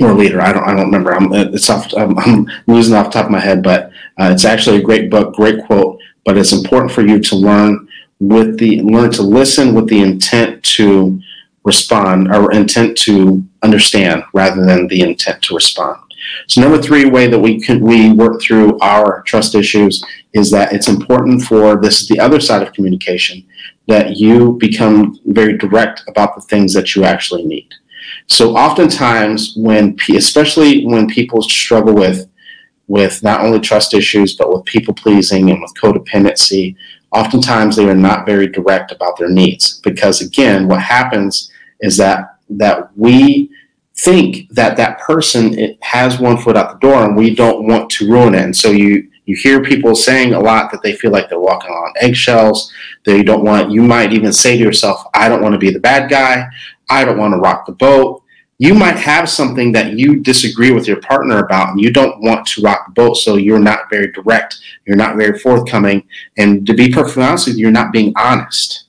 or 0.00 0.14
leader. 0.14 0.40
I 0.40 0.52
don't. 0.52 0.64
I 0.64 0.74
don't 0.74 0.86
remember. 0.86 1.14
I'm. 1.14 1.32
It's 1.32 1.70
off. 1.70 1.92
I'm, 1.94 2.18
I'm 2.18 2.48
losing 2.66 2.94
off 2.94 3.06
the 3.06 3.12
top 3.12 3.26
of 3.26 3.32
my 3.32 3.40
head, 3.40 3.62
but 3.62 3.90
uh, 4.18 4.30
it's 4.32 4.44
actually 4.44 4.78
a 4.78 4.82
great 4.82 5.10
book, 5.10 5.34
great 5.34 5.64
quote. 5.66 6.00
But 6.24 6.38
it's 6.38 6.52
important 6.52 6.92
for 6.92 7.02
you 7.02 7.20
to 7.20 7.36
learn 7.36 7.88
with 8.20 8.58
the 8.58 8.80
learn 8.82 9.10
to 9.12 9.22
listen 9.22 9.74
with 9.74 9.88
the 9.88 10.00
intent 10.00 10.62
to 10.62 11.20
respond 11.64 12.28
or 12.28 12.52
intent 12.52 12.96
to 12.98 13.42
understand 13.62 14.22
rather 14.32 14.64
than 14.64 14.86
the 14.88 15.00
intent 15.00 15.42
to 15.42 15.54
respond. 15.54 16.00
So 16.46 16.60
number 16.60 16.80
three 16.80 17.04
way 17.04 17.26
that 17.26 17.38
we 17.38 17.60
can 17.60 17.80
we 17.80 18.12
work 18.12 18.40
through 18.40 18.78
our 18.80 19.22
trust 19.22 19.54
issues 19.54 20.04
is 20.32 20.50
that 20.50 20.72
it's 20.72 20.88
important 20.88 21.42
for 21.42 21.80
this 21.80 22.00
is 22.00 22.08
the 22.08 22.20
other 22.20 22.40
side 22.40 22.62
of 22.62 22.72
communication 22.72 23.44
that 23.86 24.16
you 24.16 24.56
become 24.58 25.18
very 25.26 25.58
direct 25.58 26.02
about 26.08 26.34
the 26.34 26.40
things 26.42 26.72
that 26.72 26.94
you 26.94 27.04
actually 27.04 27.44
need. 27.44 27.72
So 28.26 28.56
oftentimes 28.56 29.54
when 29.56 29.96
especially 30.14 30.86
when 30.86 31.06
people 31.08 31.42
struggle 31.42 31.94
with 31.94 32.28
with 32.86 33.22
not 33.22 33.40
only 33.40 33.60
trust 33.60 33.94
issues 33.94 34.36
but 34.36 34.52
with 34.52 34.64
people 34.64 34.94
pleasing 34.94 35.50
and 35.50 35.60
with 35.60 35.72
codependency 35.74 36.76
oftentimes 37.12 37.76
they 37.76 37.88
are 37.88 37.94
not 37.94 38.26
very 38.26 38.46
direct 38.48 38.92
about 38.92 39.16
their 39.18 39.30
needs. 39.30 39.80
Because 39.80 40.20
again 40.20 40.68
what 40.68 40.80
happens 40.80 41.50
is 41.80 41.96
that 41.96 42.38
that 42.50 42.96
we 42.96 43.50
think 43.96 44.48
that 44.50 44.76
that 44.76 44.98
person 44.98 45.76
has 45.80 46.18
one 46.18 46.36
foot 46.36 46.56
out 46.56 46.72
the 46.72 46.86
door 46.86 47.04
and 47.04 47.16
we 47.16 47.34
don't 47.34 47.66
want 47.66 47.88
to 47.88 48.10
ruin 48.10 48.34
it. 48.34 48.42
And 48.42 48.56
so 48.56 48.70
you 48.70 49.08
you 49.26 49.36
hear 49.36 49.62
people 49.62 49.94
saying 49.94 50.34
a 50.34 50.40
lot 50.40 50.70
that 50.70 50.82
they 50.82 50.94
feel 50.94 51.10
like 51.10 51.30
they're 51.30 51.38
walking 51.38 51.70
on 51.70 51.94
eggshells. 51.98 52.70
They 53.04 53.22
don't 53.22 53.44
want 53.44 53.70
you 53.70 53.82
might 53.82 54.12
even 54.12 54.32
say 54.32 54.56
to 54.56 54.62
yourself 54.62 55.06
i 55.14 55.28
don't 55.28 55.42
want 55.42 55.52
to 55.52 55.58
be 55.58 55.70
the 55.70 55.78
bad 55.78 56.10
guy 56.10 56.46
i 56.90 57.04
don't 57.04 57.18
want 57.18 57.32
to 57.32 57.38
rock 57.38 57.66
the 57.66 57.72
boat 57.72 58.22
you 58.58 58.72
might 58.72 58.96
have 58.96 59.28
something 59.28 59.72
that 59.72 59.98
you 59.98 60.20
disagree 60.20 60.70
with 60.70 60.86
your 60.86 61.00
partner 61.00 61.38
about 61.44 61.70
and 61.70 61.80
you 61.80 61.92
don't 61.92 62.20
want 62.22 62.46
to 62.46 62.62
rock 62.62 62.86
the 62.86 62.92
boat 62.92 63.14
so 63.14 63.36
you're 63.36 63.58
not 63.58 63.90
very 63.90 64.10
direct 64.12 64.60
you're 64.86 64.96
not 64.96 65.16
very 65.16 65.38
forthcoming 65.38 66.06
and 66.38 66.66
to 66.66 66.74
be 66.74 66.90
perfectly 66.90 67.22
honest 67.22 67.46
with 67.48 67.56
you 67.56 67.62
you're 67.62 67.70
not 67.70 67.92
being 67.92 68.12
honest 68.16 68.84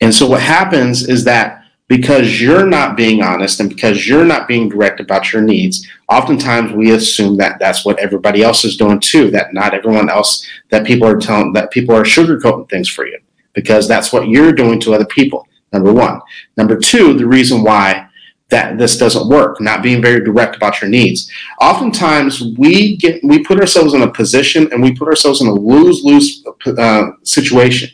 and 0.00 0.14
so 0.14 0.26
what 0.26 0.42
happens 0.42 1.08
is 1.08 1.24
that 1.24 1.64
because 1.88 2.40
you're 2.40 2.66
not 2.66 2.96
being 2.96 3.22
honest 3.22 3.60
and 3.60 3.68
because 3.68 4.06
you're 4.06 4.24
not 4.24 4.48
being 4.48 4.68
direct 4.68 5.00
about 5.00 5.32
your 5.32 5.42
needs, 5.42 5.86
oftentimes 6.10 6.72
we 6.72 6.92
assume 6.92 7.36
that 7.36 7.58
that's 7.58 7.84
what 7.84 7.98
everybody 7.98 8.42
else 8.42 8.64
is 8.64 8.76
doing 8.76 9.00
too, 9.00 9.30
that 9.30 9.52
not 9.52 9.74
everyone 9.74 10.08
else, 10.08 10.46
that 10.70 10.86
people 10.86 11.06
are 11.06 11.18
telling, 11.18 11.52
that 11.52 11.70
people 11.70 11.94
are 11.94 12.04
sugarcoating 12.04 12.68
things 12.70 12.88
for 12.88 13.06
you 13.06 13.18
because 13.52 13.86
that's 13.86 14.12
what 14.12 14.28
you're 14.28 14.52
doing 14.52 14.80
to 14.80 14.94
other 14.94 15.04
people. 15.04 15.46
Number 15.74 15.92
one. 15.92 16.20
Number 16.56 16.78
two, 16.78 17.18
the 17.18 17.26
reason 17.26 17.62
why 17.64 18.08
that 18.48 18.78
this 18.78 18.96
doesn't 18.96 19.28
work, 19.28 19.60
not 19.60 19.82
being 19.82 20.00
very 20.00 20.24
direct 20.24 20.54
about 20.54 20.80
your 20.80 20.88
needs. 20.88 21.30
Oftentimes 21.60 22.42
we 22.56 22.96
get, 22.96 23.22
we 23.24 23.42
put 23.42 23.58
ourselves 23.58 23.94
in 23.94 24.02
a 24.02 24.10
position 24.10 24.72
and 24.72 24.80
we 24.80 24.94
put 24.94 25.08
ourselves 25.08 25.40
in 25.40 25.48
a 25.48 25.52
lose-lose 25.52 26.46
uh, 26.66 27.10
situation 27.24 27.90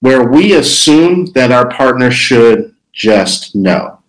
where 0.00 0.28
we 0.28 0.54
assume 0.54 1.26
that 1.32 1.50
our 1.50 1.70
partner 1.70 2.10
should 2.10 2.74
just 2.92 3.54
know. 3.54 4.00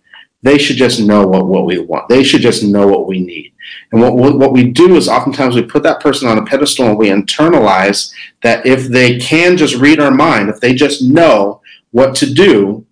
They 0.42 0.58
should 0.58 0.76
just 0.76 1.00
know 1.00 1.26
what, 1.26 1.46
what 1.46 1.64
we 1.64 1.78
want. 1.78 2.08
They 2.08 2.22
should 2.22 2.42
just 2.42 2.62
know 2.62 2.86
what 2.86 3.06
we 3.06 3.20
need. 3.20 3.54
And 3.92 4.02
what, 4.02 4.14
what 4.14 4.52
we 4.52 4.70
do 4.70 4.96
is 4.96 5.08
oftentimes 5.08 5.54
we 5.54 5.62
put 5.62 5.82
that 5.84 6.00
person 6.00 6.28
on 6.28 6.38
a 6.38 6.44
pedestal 6.44 6.86
and 6.86 6.98
we 6.98 7.08
internalize 7.08 8.12
that 8.42 8.66
if 8.66 8.88
they 8.88 9.18
can 9.18 9.56
just 9.56 9.76
read 9.76 10.00
our 10.00 10.10
mind, 10.10 10.50
if 10.50 10.60
they 10.60 10.74
just 10.74 11.02
know 11.02 11.62
what 11.96 12.14
to 12.14 12.30
do 12.30 12.84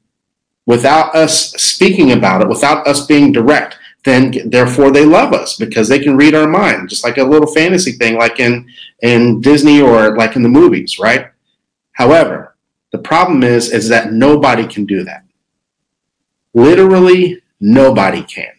without 0.64 1.14
us 1.14 1.52
speaking 1.52 2.12
about 2.12 2.40
it, 2.40 2.48
without 2.48 2.86
us 2.86 3.04
being 3.06 3.32
direct, 3.32 3.76
then 4.04 4.32
therefore 4.48 4.90
they 4.90 5.04
love 5.04 5.34
us 5.34 5.58
because 5.58 5.88
they 5.88 5.98
can 5.98 6.16
read 6.16 6.34
our 6.34 6.48
mind, 6.48 6.88
just 6.88 7.04
like 7.04 7.18
a 7.18 7.22
little 7.22 7.52
fantasy 7.52 7.92
thing, 7.92 8.16
like 8.16 8.40
in, 8.40 8.66
in 9.02 9.42
Disney 9.42 9.82
or 9.82 10.16
like 10.16 10.36
in 10.36 10.42
the 10.42 10.48
movies, 10.48 10.98
right? 10.98 11.26
However, 11.92 12.56
the 12.92 12.98
problem 12.98 13.42
is, 13.42 13.70
is 13.72 13.90
that 13.90 14.14
nobody 14.14 14.66
can 14.66 14.86
do 14.86 15.04
that. 15.04 15.22
Literally 16.54 17.42
nobody 17.60 18.22
can. 18.22 18.54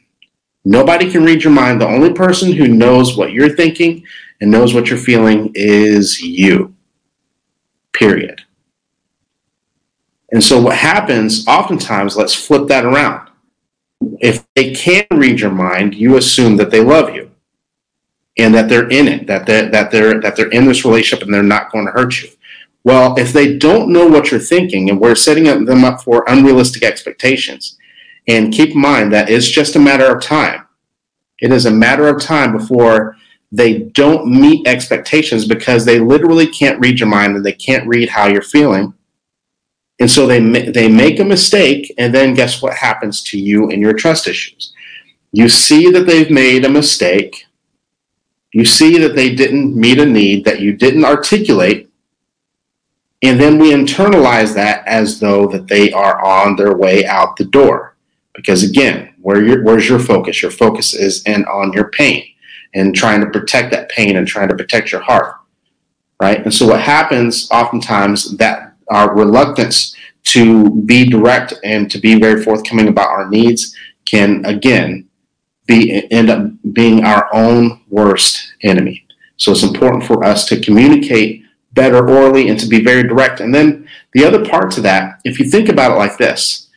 Nobody 0.63 1.09
can 1.09 1.23
read 1.23 1.43
your 1.43 1.53
mind. 1.53 1.81
The 1.81 1.87
only 1.87 2.13
person 2.13 2.51
who 2.51 2.67
knows 2.67 3.17
what 3.17 3.31
you're 3.31 3.55
thinking 3.55 4.05
and 4.41 4.51
knows 4.51 4.75
what 4.75 4.91
you're 4.91 4.99
feeling 4.99 5.51
is 5.55 6.21
you. 6.21 6.75
Period. 7.93 8.44
And 10.31 10.43
so 10.43 10.59
what 10.61 10.77
happens 10.77 11.47
oftentimes, 11.47 12.17
let's 12.17 12.33
flip 12.33 12.67
that 12.67 12.85
around. 12.85 13.29
If 14.19 14.45
they 14.55 14.73
can 14.73 15.05
read 15.11 15.39
your 15.39 15.51
mind, 15.51 15.95
you 15.95 16.17
assume 16.17 16.57
that 16.57 16.71
they 16.71 16.81
love 16.81 17.15
you 17.15 17.31
and 18.37 18.53
that 18.53 18.67
they're 18.67 18.89
in 18.89 19.07
it, 19.07 19.27
that 19.27 19.45
they're, 19.45 19.69
that 19.69 19.91
they're, 19.91 20.19
that 20.19 20.35
they're 20.35 20.49
in 20.49 20.65
this 20.65 20.83
relationship 20.83 21.25
and 21.25 21.33
they're 21.33 21.43
not 21.43 21.71
going 21.71 21.85
to 21.85 21.91
hurt 21.91 22.21
you. 22.21 22.29
Well, 22.83 23.17
if 23.17 23.33
they 23.33 23.57
don't 23.57 23.89
know 23.89 24.07
what 24.07 24.29
you're 24.29 24.39
thinking 24.39 24.89
and 24.89 24.99
we're 24.99 25.15
setting 25.15 25.45
them 25.65 25.83
up 25.83 26.01
for 26.01 26.23
unrealistic 26.27 26.83
expectations, 26.83 27.77
and 28.27 28.53
keep 28.53 28.71
in 28.71 28.81
mind 28.81 29.13
that 29.13 29.29
it's 29.29 29.47
just 29.47 29.75
a 29.75 29.79
matter 29.79 30.15
of 30.15 30.21
time. 30.21 30.67
It 31.39 31.51
is 31.51 31.65
a 31.65 31.71
matter 31.71 32.07
of 32.07 32.21
time 32.21 32.51
before 32.51 33.17
they 33.51 33.79
don't 33.79 34.27
meet 34.27 34.67
expectations 34.67 35.47
because 35.47 35.85
they 35.85 35.99
literally 35.99 36.47
can't 36.47 36.79
read 36.79 36.99
your 36.99 37.09
mind 37.09 37.35
and 37.35 37.45
they 37.45 37.53
can't 37.53 37.87
read 37.87 38.09
how 38.09 38.27
you're 38.27 38.41
feeling. 38.41 38.93
And 39.99 40.11
so 40.11 40.27
they, 40.27 40.39
they 40.71 40.89
make 40.89 41.19
a 41.19 41.25
mistake, 41.25 41.93
and 41.97 42.13
then 42.13 42.33
guess 42.33 42.61
what 42.61 42.73
happens 42.73 43.23
to 43.23 43.39
you 43.39 43.69
and 43.69 43.81
your 43.81 43.93
trust 43.93 44.27
issues? 44.27 44.73
You 45.31 45.47
see 45.49 45.89
that 45.91 46.05
they've 46.05 46.29
made 46.29 46.65
a 46.65 46.69
mistake. 46.69 47.45
You 48.51 48.65
see 48.65 48.97
that 48.99 49.15
they 49.15 49.35
didn't 49.35 49.75
meet 49.75 49.99
a 49.99 50.05
need 50.05 50.45
that 50.45 50.59
you 50.59 50.73
didn't 50.73 51.05
articulate. 51.05 51.89
And 53.21 53.39
then 53.39 53.57
we 53.57 53.71
internalize 53.71 54.53
that 54.55 54.85
as 54.87 55.19
though 55.19 55.47
that 55.47 55.67
they 55.67 55.91
are 55.91 56.23
on 56.23 56.55
their 56.55 56.75
way 56.75 57.05
out 57.05 57.37
the 57.37 57.45
door. 57.45 57.95
Because 58.33 58.63
again, 58.63 59.13
where 59.21 59.43
your, 59.43 59.63
where's 59.63 59.89
your 59.89 59.99
focus? 59.99 60.41
Your 60.41 60.51
focus 60.51 60.93
is 60.93 61.23
in 61.23 61.45
on 61.45 61.73
your 61.73 61.89
pain 61.89 62.25
and 62.73 62.93
trying 62.93 63.21
to 63.21 63.29
protect 63.29 63.71
that 63.71 63.89
pain 63.89 64.17
and 64.17 64.27
trying 64.27 64.49
to 64.49 64.55
protect 64.55 64.91
your 64.91 65.01
heart, 65.01 65.35
right? 66.21 66.43
And 66.43 66.53
so 66.53 66.67
what 66.67 66.81
happens 66.81 67.49
oftentimes 67.49 68.37
that 68.37 68.64
our 68.89 69.15
reluctance 69.15 69.95
to 70.23 70.69
be 70.81 71.07
direct 71.07 71.53
and 71.63 71.89
to 71.91 71.99
be 71.99 72.19
very 72.19 72.43
forthcoming 72.43 72.87
about 72.87 73.09
our 73.09 73.29
needs 73.29 73.75
can 74.05 74.43
again 74.45 75.07
be 75.67 76.11
end 76.11 76.29
up 76.29 76.51
being 76.73 77.03
our 77.03 77.27
own 77.33 77.81
worst 77.89 78.53
enemy. 78.61 79.05
So 79.37 79.51
it's 79.51 79.63
important 79.63 80.03
for 80.03 80.23
us 80.23 80.45
to 80.45 80.59
communicate 80.59 81.43
better 81.73 82.07
orally 82.07 82.49
and 82.49 82.59
to 82.59 82.67
be 82.67 82.83
very 82.83 83.03
direct. 83.03 83.39
And 83.39 83.53
then 83.53 83.87
the 84.13 84.23
other 84.23 84.45
part 84.45 84.71
to 84.71 84.81
that, 84.81 85.19
if 85.25 85.39
you 85.39 85.49
think 85.49 85.69
about 85.69 85.91
it 85.91 85.95
like 85.95 86.17
this, 86.17 86.69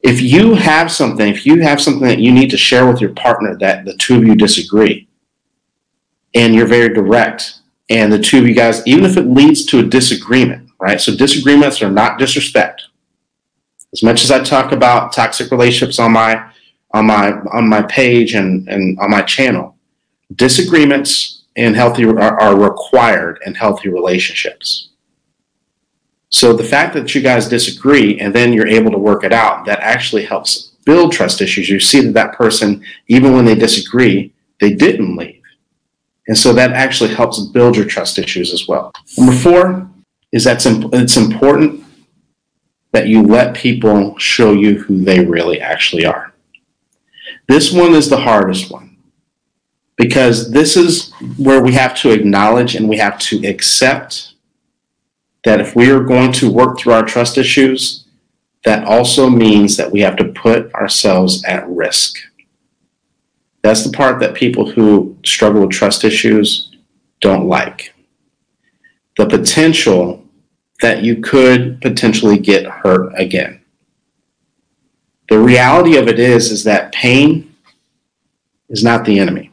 if 0.00 0.20
you 0.20 0.54
have 0.54 0.92
something, 0.92 1.26
if 1.26 1.46
you 1.46 1.62
have 1.62 1.80
something 1.80 2.06
that 2.06 2.20
you 2.20 2.30
need 2.30 2.50
to 2.50 2.58
share 2.58 2.86
with 2.86 3.00
your 3.00 3.14
partner 3.14 3.56
that 3.58 3.84
the 3.84 3.96
two 3.96 4.18
of 4.18 4.24
you 4.24 4.34
disagree, 4.34 5.08
and 6.34 6.54
you're 6.54 6.66
very 6.66 6.92
direct, 6.92 7.60
and 7.88 8.12
the 8.12 8.18
two 8.18 8.38
of 8.38 8.46
you 8.46 8.54
guys, 8.54 8.86
even 8.86 9.04
if 9.04 9.16
it 9.16 9.26
leads 9.26 9.64
to 9.66 9.78
a 9.78 9.82
disagreement, 9.82 10.63
right? 10.80 11.00
So 11.00 11.14
disagreements 11.14 11.82
are 11.82 11.90
not 11.90 12.18
disrespect. 12.18 12.82
As 13.92 14.02
much 14.02 14.24
as 14.24 14.30
I 14.30 14.42
talk 14.42 14.72
about 14.72 15.12
toxic 15.12 15.50
relationships 15.50 15.98
on 15.98 16.12
my 16.12 16.50
on 16.92 17.06
my 17.06 17.32
on 17.52 17.68
my 17.68 17.82
page 17.82 18.34
and, 18.34 18.68
and 18.68 18.98
on 18.98 19.10
my 19.10 19.22
channel, 19.22 19.76
disagreements 20.34 21.44
in 21.56 21.74
healthy 21.74 22.04
are, 22.04 22.40
are 22.40 22.58
required 22.58 23.40
in 23.46 23.54
healthy 23.54 23.88
relationships. 23.88 24.90
So 26.30 26.52
the 26.52 26.64
fact 26.64 26.94
that 26.94 27.14
you 27.14 27.20
guys 27.20 27.48
disagree 27.48 28.18
and 28.18 28.34
then 28.34 28.52
you're 28.52 28.66
able 28.66 28.90
to 28.90 28.98
work 28.98 29.22
it 29.22 29.32
out, 29.32 29.64
that 29.66 29.78
actually 29.78 30.24
helps 30.24 30.72
build 30.84 31.12
trust 31.12 31.40
issues. 31.40 31.68
You 31.68 31.78
see 31.78 32.00
that 32.00 32.14
that 32.14 32.34
person, 32.34 32.84
even 33.06 33.34
when 33.34 33.44
they 33.44 33.54
disagree, 33.54 34.32
they 34.60 34.74
didn't 34.74 35.16
leave. 35.16 35.40
And 36.26 36.36
so 36.36 36.52
that 36.54 36.72
actually 36.72 37.14
helps 37.14 37.38
build 37.38 37.76
your 37.76 37.84
trust 37.84 38.18
issues 38.18 38.52
as 38.52 38.66
well. 38.66 38.92
Number 39.16 39.32
four 39.32 39.90
is 40.34 40.42
that 40.42 40.66
it's 40.92 41.16
important 41.16 41.84
that 42.90 43.06
you 43.06 43.22
let 43.22 43.54
people 43.54 44.18
show 44.18 44.52
you 44.52 44.80
who 44.80 45.04
they 45.04 45.24
really 45.24 45.60
actually 45.60 46.04
are. 46.04 46.34
This 47.46 47.72
one 47.72 47.94
is 47.94 48.10
the 48.10 48.16
hardest 48.16 48.68
one 48.68 48.96
because 49.96 50.50
this 50.50 50.76
is 50.76 51.12
where 51.36 51.62
we 51.62 51.72
have 51.74 51.94
to 52.00 52.10
acknowledge 52.10 52.74
and 52.74 52.88
we 52.88 52.96
have 52.96 53.16
to 53.20 53.46
accept 53.46 54.34
that 55.44 55.60
if 55.60 55.76
we 55.76 55.88
are 55.92 56.02
going 56.02 56.32
to 56.32 56.50
work 56.50 56.78
through 56.78 56.94
our 56.94 57.04
trust 57.04 57.38
issues, 57.38 58.06
that 58.64 58.84
also 58.88 59.30
means 59.30 59.76
that 59.76 59.92
we 59.92 60.00
have 60.00 60.16
to 60.16 60.24
put 60.24 60.74
ourselves 60.74 61.44
at 61.44 61.68
risk. 61.68 62.16
That's 63.62 63.84
the 63.84 63.96
part 63.96 64.18
that 64.18 64.34
people 64.34 64.68
who 64.68 65.16
struggle 65.24 65.60
with 65.60 65.70
trust 65.70 66.02
issues 66.02 66.74
don't 67.20 67.46
like. 67.46 67.94
The 69.16 69.26
potential 69.26 70.23
that 70.80 71.02
you 71.02 71.22
could 71.22 71.80
potentially 71.80 72.38
get 72.38 72.66
hurt 72.66 73.12
again. 73.16 73.60
The 75.28 75.38
reality 75.38 75.96
of 75.96 76.08
it 76.08 76.18
is, 76.18 76.50
is 76.50 76.64
that 76.64 76.92
pain 76.92 77.54
is 78.68 78.84
not 78.84 79.04
the 79.04 79.18
enemy. 79.18 79.52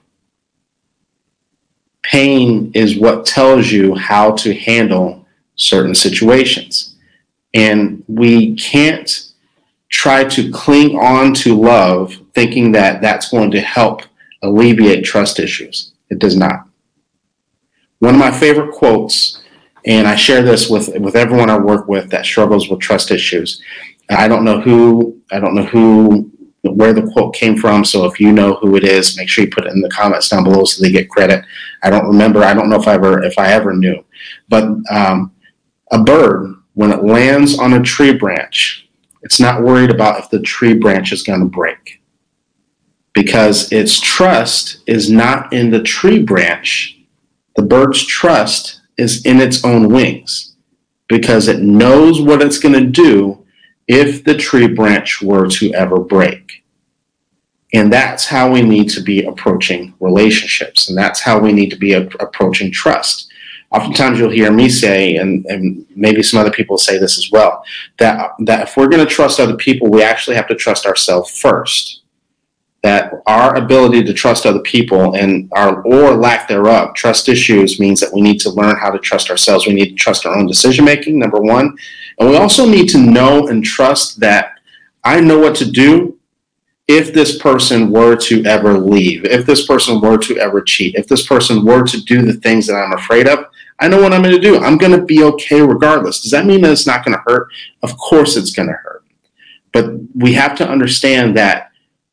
Pain 2.03 2.71
is 2.73 2.97
what 2.97 3.25
tells 3.25 3.71
you 3.71 3.95
how 3.95 4.31
to 4.37 4.53
handle 4.53 5.25
certain 5.55 5.95
situations. 5.95 6.95
And 7.53 8.03
we 8.07 8.55
can't 8.55 9.31
try 9.89 10.23
to 10.23 10.51
cling 10.51 10.97
on 10.97 11.33
to 11.35 11.59
love 11.59 12.17
thinking 12.33 12.71
that 12.71 13.01
that's 13.01 13.29
going 13.29 13.51
to 13.51 13.59
help 13.59 14.01
alleviate 14.41 15.05
trust 15.05 15.39
issues. 15.39 15.91
It 16.09 16.19
does 16.19 16.35
not. 16.35 16.67
One 17.99 18.15
of 18.15 18.19
my 18.19 18.31
favorite 18.31 18.73
quotes, 18.73 19.40
and 19.85 20.07
I 20.07 20.15
share 20.15 20.41
this 20.41 20.69
with, 20.69 20.89
with 20.99 21.15
everyone 21.15 21.49
I 21.49 21.57
work 21.57 21.87
with 21.87 22.09
that 22.11 22.25
struggles 22.25 22.69
with 22.69 22.79
trust 22.79 23.11
issues. 23.11 23.61
I 24.09 24.27
don't 24.27 24.43
know 24.43 24.59
who, 24.59 25.21
I 25.31 25.39
don't 25.39 25.55
know 25.55 25.63
who, 25.63 26.31
where 26.61 26.93
the 26.93 27.09
quote 27.11 27.33
came 27.33 27.57
from. 27.57 27.83
So 27.83 28.05
if 28.05 28.19
you 28.19 28.31
know 28.31 28.55
who 28.55 28.75
it 28.75 28.83
is, 28.83 29.17
make 29.17 29.29
sure 29.29 29.43
you 29.43 29.49
put 29.49 29.65
it 29.65 29.73
in 29.73 29.81
the 29.81 29.89
comments 29.89 30.29
down 30.29 30.43
below 30.43 30.65
so 30.65 30.81
they 30.83 30.91
get 30.91 31.09
credit. 31.09 31.43
I 31.81 31.89
don't 31.89 32.07
remember. 32.07 32.43
I 32.43 32.53
don't 32.53 32.69
know 32.69 32.79
if 32.79 32.87
I 32.87 32.93
ever, 32.95 33.23
if 33.23 33.37
I 33.39 33.51
ever 33.53 33.73
knew, 33.73 34.03
but 34.49 34.65
um, 34.91 35.33
a 35.91 36.03
bird, 36.03 36.55
when 36.73 36.91
it 36.91 37.03
lands 37.03 37.57
on 37.57 37.73
a 37.73 37.81
tree 37.81 38.13
branch, 38.13 38.87
it's 39.23 39.39
not 39.39 39.63
worried 39.63 39.89
about 39.89 40.19
if 40.19 40.29
the 40.29 40.41
tree 40.41 40.73
branch 40.73 41.11
is 41.11 41.23
going 41.23 41.39
to 41.39 41.45
break 41.45 42.01
because 43.13 43.71
its 43.71 43.99
trust 43.99 44.81
is 44.87 45.09
not 45.09 45.51
in 45.53 45.69
the 45.69 45.83
tree 45.83 46.21
branch. 46.21 46.99
The 47.55 47.63
bird's 47.63 48.05
trust 48.05 48.80
is 48.97 49.25
in 49.25 49.39
its 49.39 49.63
own 49.63 49.89
wings 49.89 50.55
because 51.07 51.47
it 51.47 51.61
knows 51.61 52.21
what 52.21 52.41
it's 52.41 52.59
going 52.59 52.73
to 52.73 52.85
do 52.85 53.45
if 53.87 54.23
the 54.23 54.35
tree 54.35 54.67
branch 54.67 55.21
were 55.21 55.47
to 55.49 55.73
ever 55.73 55.99
break. 55.99 56.63
And 57.73 57.91
that's 57.91 58.25
how 58.27 58.51
we 58.51 58.61
need 58.61 58.89
to 58.89 59.01
be 59.01 59.23
approaching 59.25 59.93
relationships. 59.99 60.89
And 60.89 60.97
that's 60.97 61.21
how 61.21 61.39
we 61.39 61.53
need 61.53 61.69
to 61.69 61.77
be 61.77 61.93
approaching 61.93 62.71
trust 62.71 63.31
oftentimes 63.71 64.19
you'll 64.19 64.29
hear 64.29 64.51
me 64.51 64.69
say, 64.69 65.15
and, 65.15 65.45
and 65.45 65.85
maybe 65.95 66.21
some 66.21 66.39
other 66.39 66.51
people 66.51 66.77
say 66.77 66.97
this 66.97 67.17
as 67.17 67.29
well, 67.31 67.63
that, 67.99 68.31
that 68.39 68.67
if 68.67 68.77
we're 68.77 68.89
going 68.89 69.05
to 69.05 69.11
trust 69.11 69.39
other 69.39 69.55
people, 69.55 69.89
we 69.89 70.03
actually 70.03 70.35
have 70.35 70.47
to 70.47 70.55
trust 70.55 70.85
ourselves 70.85 71.39
first. 71.39 72.00
That 72.83 73.13
our 73.27 73.55
ability 73.55 74.03
to 74.05 74.13
trust 74.13 74.47
other 74.47 74.61
people 74.61 75.15
and 75.15 75.47
our 75.53 75.83
or 75.83 76.15
lack 76.15 76.47
thereof, 76.47 76.95
trust 76.95 77.29
issues 77.29 77.79
means 77.79 77.99
that 77.99 78.11
we 78.11 78.21
need 78.21 78.39
to 78.39 78.49
learn 78.49 78.75
how 78.75 78.89
to 78.89 78.97
trust 78.97 79.29
ourselves. 79.29 79.67
We 79.67 79.73
need 79.73 79.89
to 79.89 79.95
trust 79.95 80.25
our 80.25 80.35
own 80.35 80.47
decision 80.47 80.85
making, 80.85 81.19
number 81.19 81.39
one. 81.39 81.77
And 82.19 82.29
we 82.29 82.37
also 82.37 82.67
need 82.67 82.89
to 82.89 82.97
know 82.97 83.47
and 83.47 83.63
trust 83.63 84.19
that 84.21 84.53
I 85.03 85.19
know 85.19 85.37
what 85.37 85.55
to 85.57 85.69
do 85.69 86.17
if 86.87 87.13
this 87.13 87.37
person 87.37 87.91
were 87.91 88.15
to 88.17 88.43
ever 88.45 88.77
leave, 88.77 89.23
if 89.25 89.45
this 89.45 89.65
person 89.65 90.01
were 90.01 90.17
to 90.17 90.37
ever 90.37 90.61
cheat, 90.61 90.95
if 90.95 91.07
this 91.07 91.25
person 91.25 91.63
were 91.63 91.83
to 91.83 92.01
do 92.01 92.21
the 92.21 92.33
things 92.33 92.67
that 92.67 92.75
I'm 92.75 92.93
afraid 92.93 93.27
of, 93.27 93.45
I 93.79 93.87
know 93.87 94.01
what 94.01 94.13
I'm 94.13 94.21
going 94.21 94.35
to 94.35 94.41
do. 94.41 94.57
I'm 94.57 94.77
going 94.77 94.91
to 94.91 95.05
be 95.05 95.23
okay 95.23 95.61
regardless. 95.61 96.21
Does 96.21 96.31
that 96.31 96.45
mean 96.45 96.61
that 96.61 96.71
it's 96.71 96.85
not 96.85 97.05
going 97.05 97.17
to 97.17 97.23
hurt? 97.25 97.47
Of 97.81 97.97
course 97.97 98.35
it's 98.35 98.51
going 98.51 98.67
to 98.67 98.73
hurt. 98.73 99.03
But 99.71 99.85
we 100.13 100.33
have 100.33 100.55
to 100.57 100.67
understand 100.67 101.37
that 101.37 101.70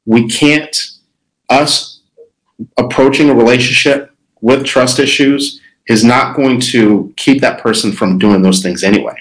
we 0.08 0.26
can't, 0.26 0.74
us 1.50 2.00
approaching 2.78 3.28
a 3.28 3.34
relationship 3.34 4.10
with 4.40 4.64
trust 4.64 4.98
issues 4.98 5.60
is 5.86 6.02
not 6.02 6.34
going 6.34 6.58
to 6.58 7.12
keep 7.18 7.42
that 7.42 7.60
person 7.60 7.92
from 7.92 8.18
doing 8.18 8.40
those 8.40 8.62
things 8.62 8.82
anyway. 8.82 9.14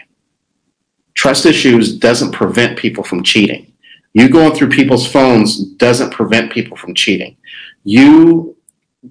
Trust 1.14 1.46
issues 1.46 1.98
doesn't 1.98 2.32
prevent 2.32 2.80
people 2.80 3.04
from 3.04 3.22
cheating. 3.22 3.74
You 4.14 4.30
going 4.30 4.56
through 4.56 4.70
people's 4.70 5.06
phones 5.06 5.62
doesn't 5.76 6.14
prevent 6.14 6.54
people 6.54 6.78
from 6.78 6.96
cheating. 6.96 7.36
You 7.84 8.56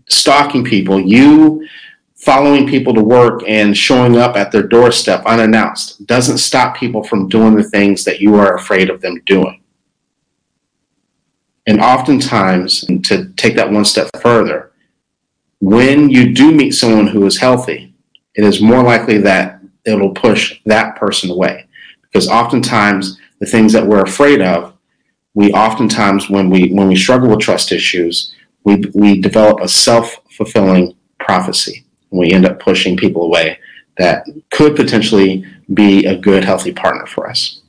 stalking 0.09 0.65
people, 0.65 0.99
you 0.99 1.69
following 2.15 2.67
people 2.67 2.95
to 2.95 3.05
work 3.05 3.43
and 3.47 3.77
showing 3.77 4.17
up 4.17 4.35
at 4.35 4.51
their 4.51 4.67
doorstep 4.67 5.27
unannounced 5.27 6.07
doesn't 6.07 6.39
stop 6.39 6.75
people 6.75 7.05
from 7.05 7.29
doing 7.29 7.55
the 7.55 7.65
things 7.65 8.03
that 8.05 8.19
you 8.19 8.35
are 8.37 8.55
afraid 8.55 8.89
of 8.89 9.03
them 9.03 9.21
doing. 9.27 9.61
And 11.67 11.81
oftentimes, 11.81 12.85
and 12.85 13.05
to 13.07 13.31
take 13.37 13.57
that 13.57 13.71
one 13.71 13.85
step 13.85 14.09
further, 14.21 14.73
when 15.61 16.09
you 16.11 16.33
do 16.33 16.53
meet 16.53 16.73
someone 16.73 17.07
who 17.07 17.27
is 17.27 17.39
healthy, 17.39 17.95
it 18.35 18.45
is 18.45 18.61
more 18.61 18.83
likely 18.83 19.19
that 19.19 19.61
it'll 19.85 20.15
push 20.15 20.61
that 20.67 20.97
person 20.97 21.31
away. 21.31 21.67
Because 22.03 22.29
oftentimes, 22.29 23.19
the 23.41 23.47
things 23.47 23.73
that 23.73 23.87
we're 23.87 24.03
afraid 24.03 24.41
of, 24.41 24.75
we 25.35 25.53
oftentimes, 25.53 26.31
when 26.31 26.49
we 26.49 26.71
when 26.73 26.89
we 26.89 26.97
struggle 26.97 27.29
with 27.29 27.41
trust 27.41 27.73
issues, 27.73 28.35
we 28.65 28.83
we 28.95 29.21
develop 29.21 29.61
a 29.61 29.69
self 29.69 30.19
fulfilling 30.31 30.95
prophecy 31.19 31.87
we 32.17 32.33
end 32.33 32.47
up 32.47 32.61
pushing 32.61 32.97
people 32.97 33.23
away 33.23 33.59
that 33.99 34.27
could 34.51 34.77
potentially 34.77 35.45
be 35.73 36.07
a 36.07 36.17
good, 36.17 36.45
healthy 36.45 36.73
partner 36.73 37.07
for 37.07 37.29
us. 37.29 37.63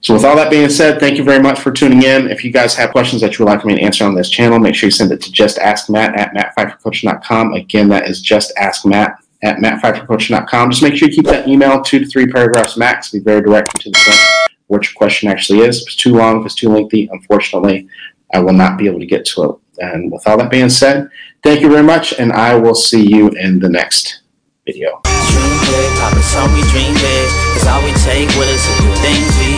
So, 0.00 0.14
with 0.14 0.24
all 0.24 0.36
that 0.36 0.50
being 0.50 0.68
said, 0.68 1.00
thank 1.00 1.16
you 1.16 1.24
very 1.24 1.42
much 1.42 1.58
for 1.60 1.72
tuning 1.72 2.02
in. 2.02 2.30
If 2.30 2.44
you 2.44 2.52
guys 2.52 2.74
have 2.74 2.90
questions 2.90 3.22
that 3.22 3.38
you 3.38 3.44
would 3.44 3.50
like 3.50 3.64
me 3.64 3.74
to 3.76 3.80
answer 3.80 4.04
on 4.04 4.14
this 4.14 4.30
channel, 4.30 4.58
make 4.58 4.74
sure 4.74 4.86
you 4.86 4.90
send 4.92 5.12
it 5.12 5.20
to 5.22 5.30
justaskmatt 5.30 6.16
at 6.16 6.34
mattpfeiffercoaching.com. 6.34 7.54
Again, 7.54 7.88
that 7.88 8.08
is 8.08 8.24
justaskmatt 8.24 9.16
at 9.42 9.56
mattpfeiffercoaching.com. 9.58 10.70
Just 10.70 10.82
make 10.82 10.94
sure 10.94 11.08
you 11.08 11.14
keep 11.14 11.26
that 11.26 11.48
email 11.48 11.82
two 11.82 11.98
to 11.98 12.06
three 12.06 12.26
paragraphs 12.26 12.76
max. 12.76 13.10
Be 13.10 13.20
very 13.20 13.42
direct 13.42 13.80
to 13.80 13.90
the 13.90 13.98
point 14.06 14.52
what 14.68 14.84
your 14.84 14.94
question 14.94 15.28
actually 15.28 15.60
is. 15.60 15.82
If 15.82 15.88
it's 15.88 15.96
too 15.96 16.14
long, 16.14 16.40
if 16.40 16.46
it's 16.46 16.54
too 16.54 16.68
lengthy, 16.68 17.08
unfortunately, 17.12 17.88
I 18.34 18.40
will 18.40 18.52
not 18.52 18.76
be 18.78 18.86
able 18.86 18.98
to 18.98 19.06
get 19.06 19.24
to 19.26 19.44
it. 19.44 19.56
And 19.78 20.10
with 20.10 20.26
all 20.26 20.36
that 20.38 20.50
being 20.50 20.70
said, 20.70 21.08
Thank 21.46 21.60
you 21.60 21.70
very 21.70 21.84
much, 21.84 22.12
and 22.18 22.32
I 22.32 22.56
will 22.56 22.74
see 22.74 23.06
you 23.06 23.28
in 23.28 23.60
the 23.60 23.68
next 23.68 24.22
video. 24.66 25.00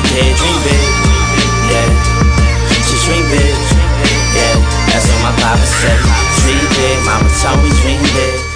Did. 0.09 0.37
Dream 0.39 0.59
big, 0.65 0.89
yeah, 1.71 1.89
just 2.89 3.05
dream 3.05 3.25
big, 3.31 3.55
yeah, 4.35 4.57
that's 4.89 5.07
what 5.11 5.21
my 5.23 5.33
papa 5.43 5.67
said. 5.67 6.01
Dream 6.41 6.65
big, 6.77 7.05
mama 7.05 7.29
told 7.43 7.63
me 7.63 7.71
dream 7.83 8.01
big. 8.15 8.48